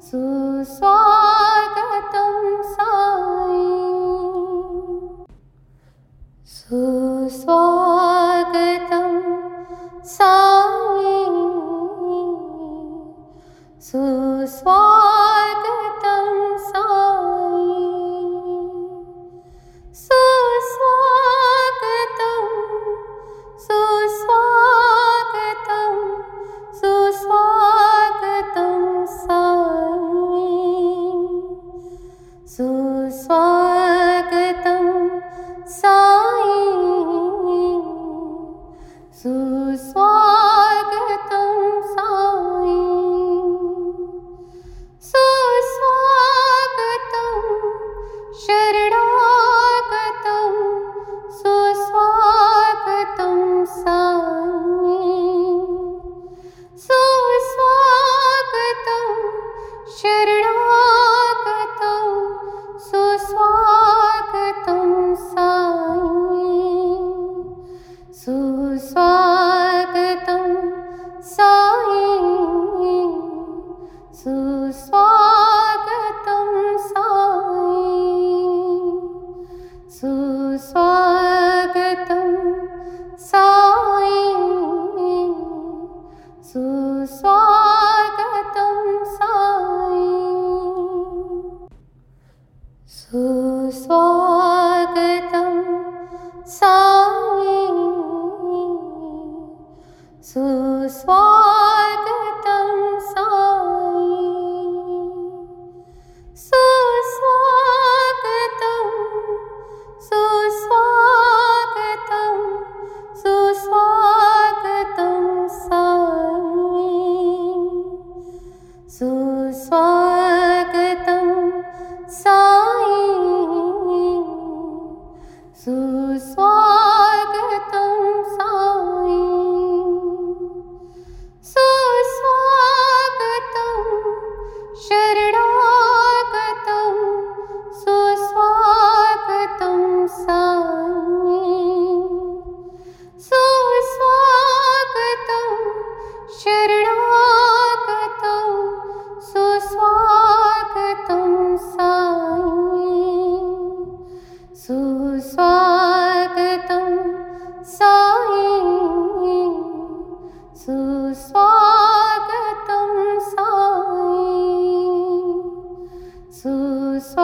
[0.00, 1.09] 紫色。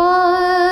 [0.06, 0.65] far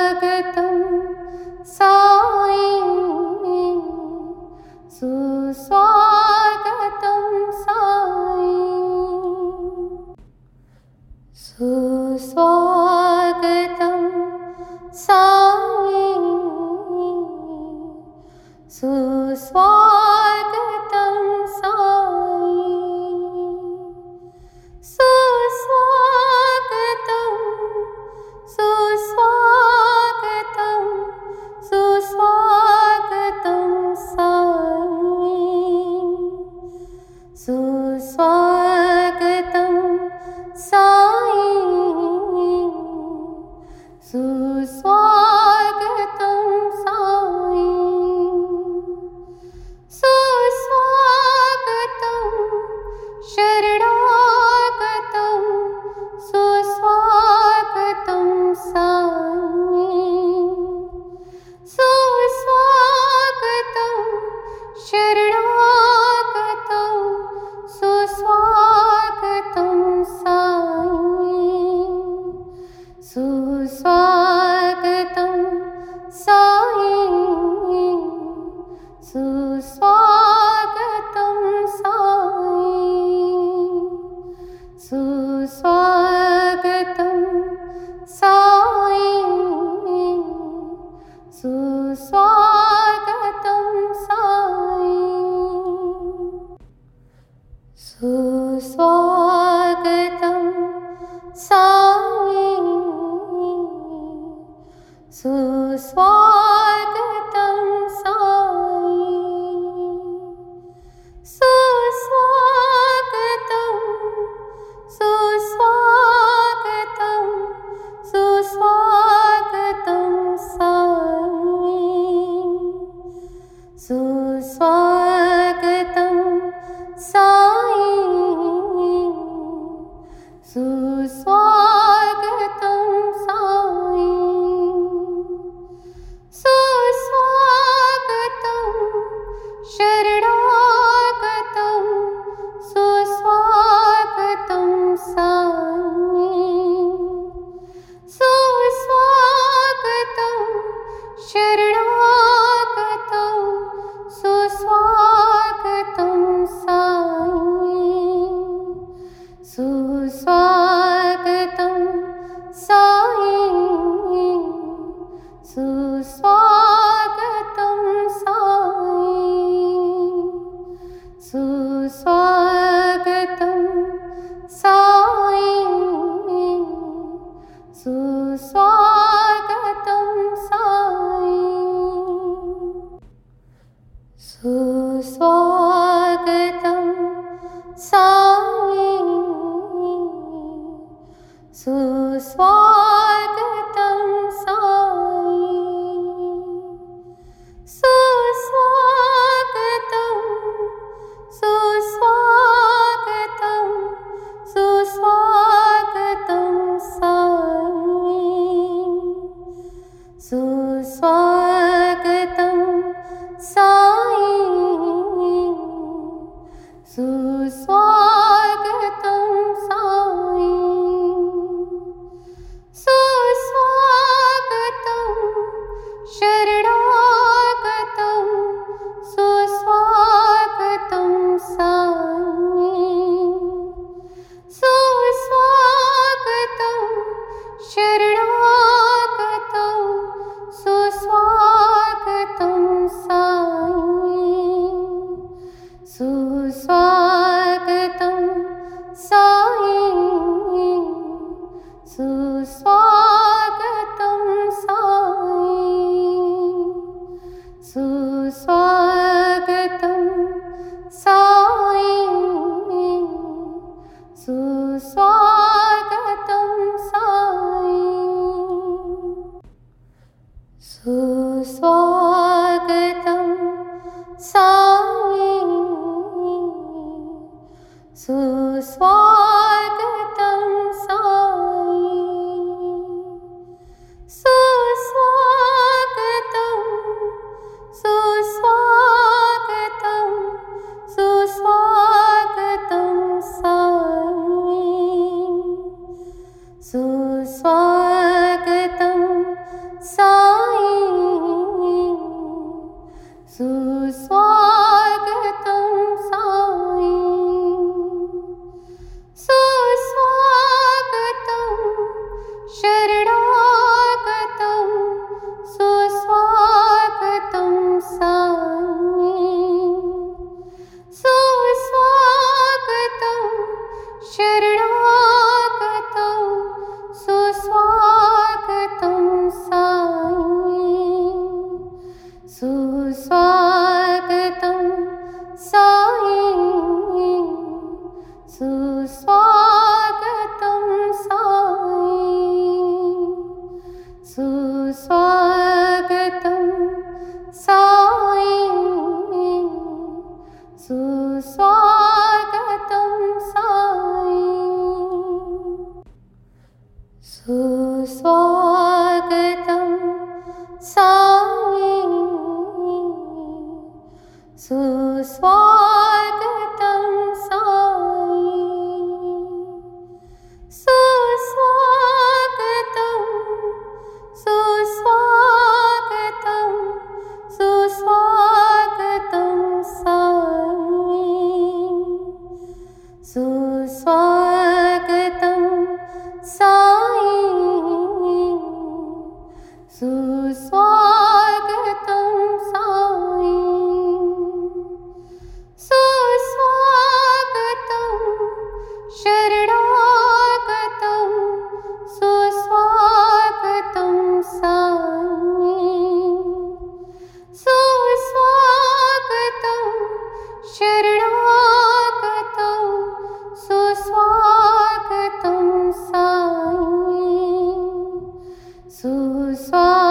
[419.45, 419.84] song.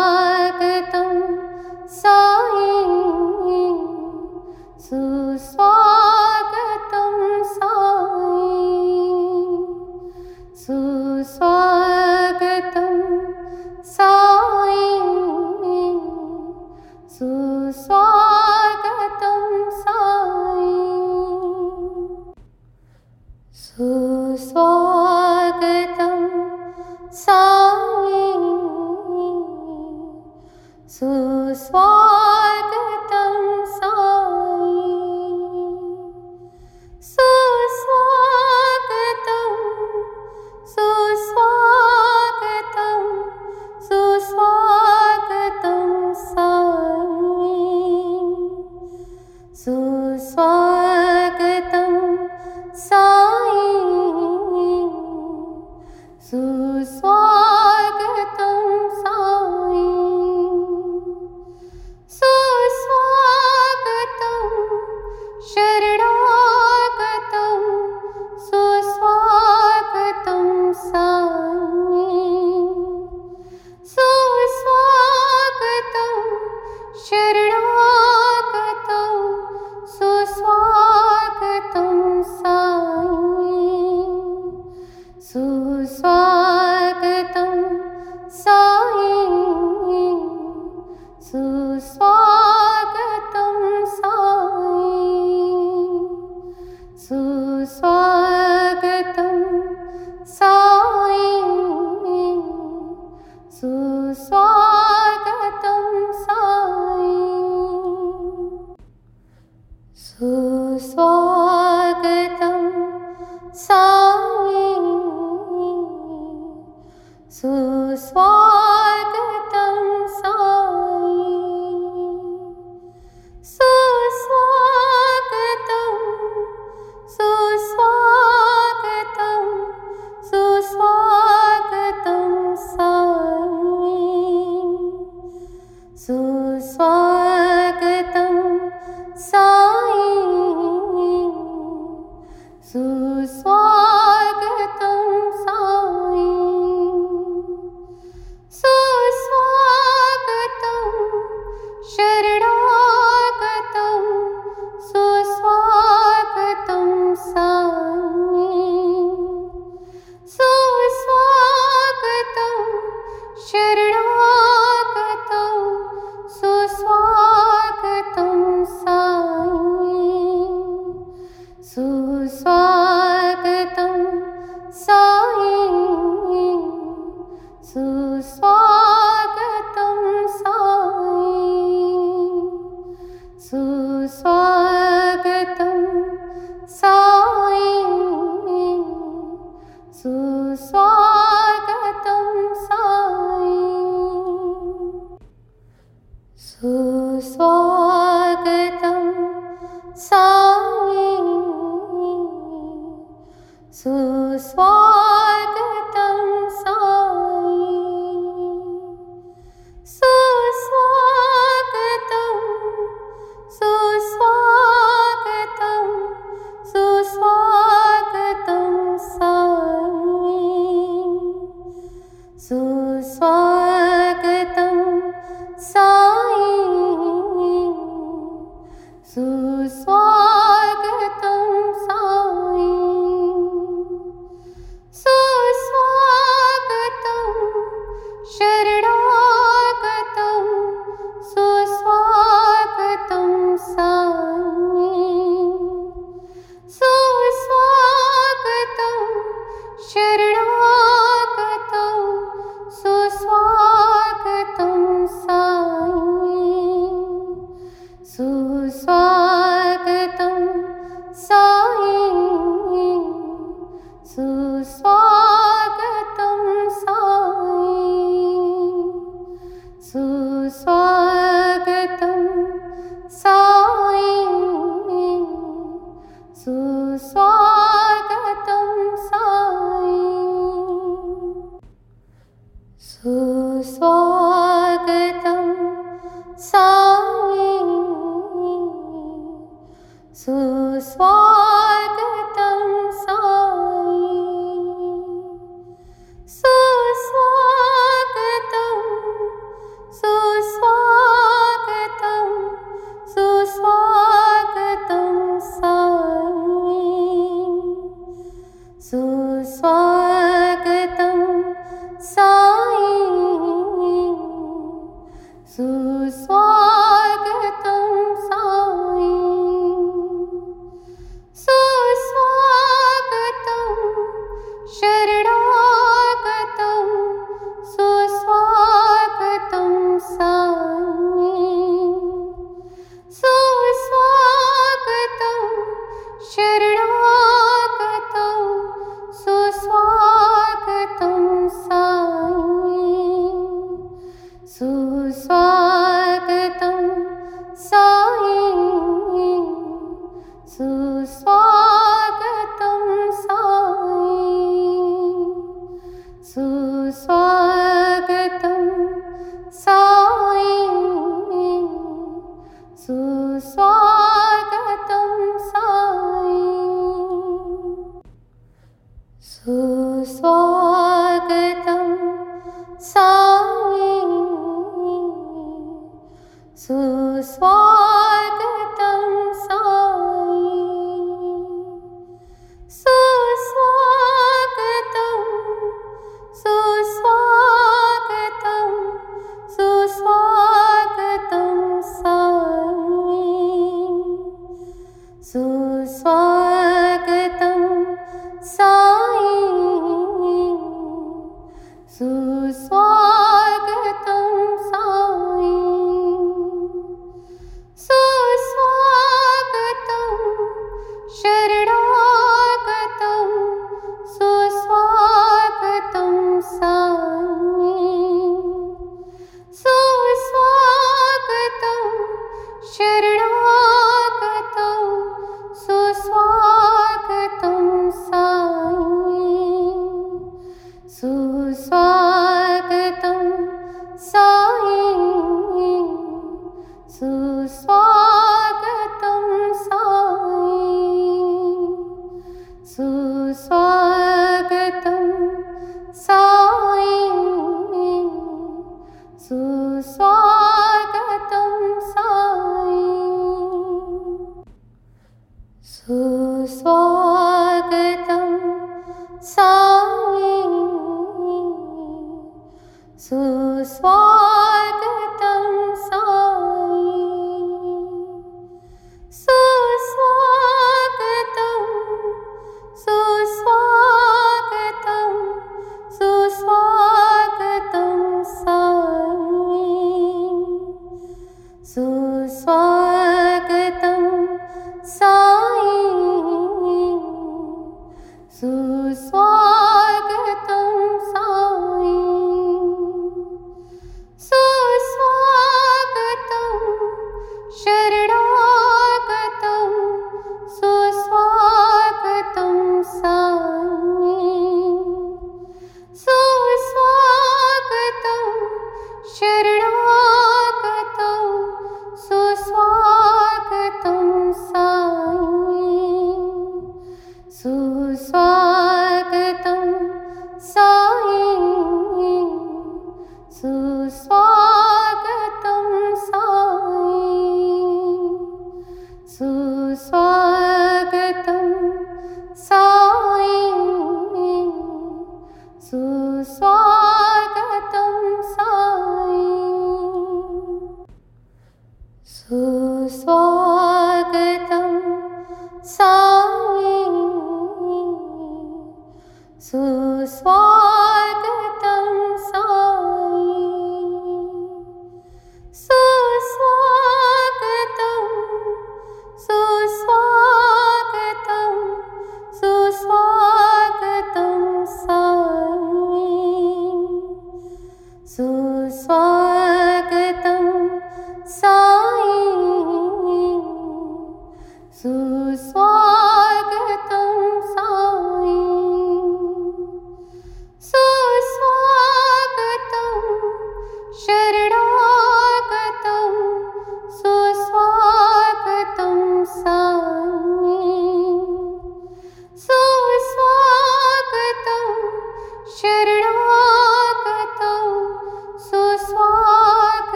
[249.78, 250.13] Sure.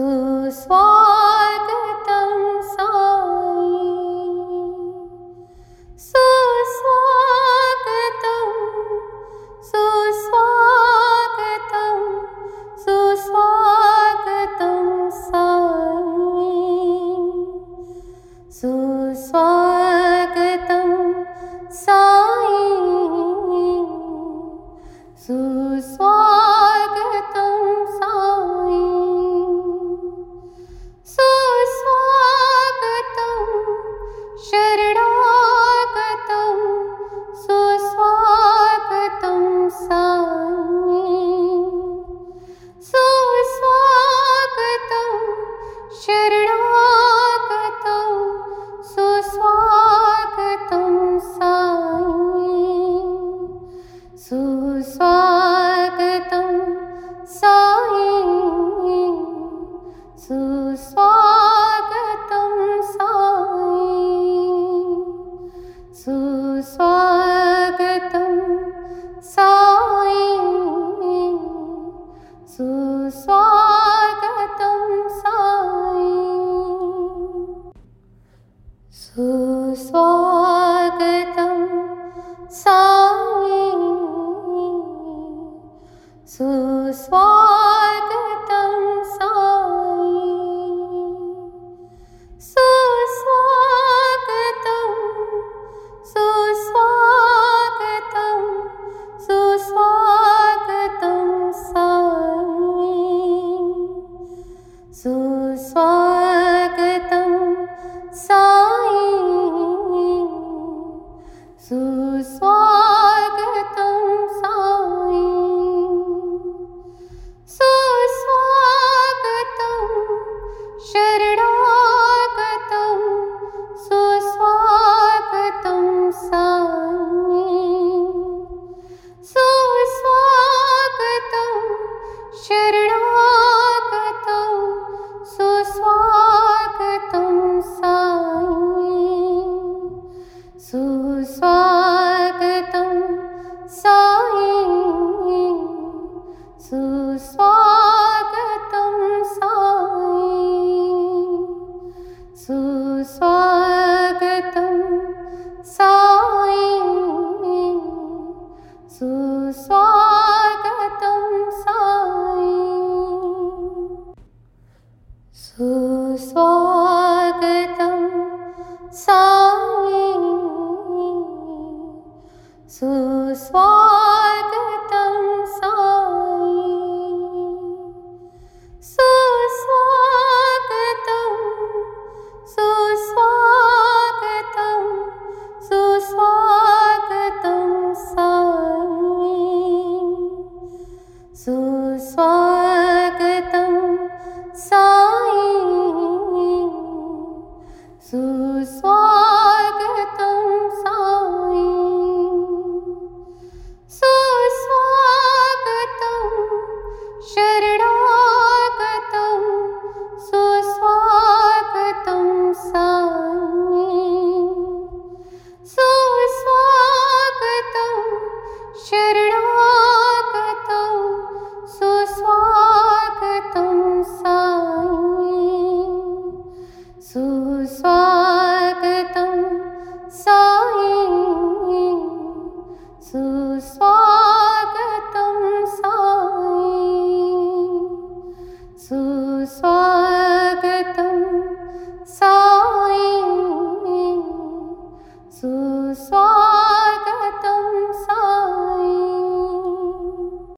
[0.03, 1.32] सुस्वागतं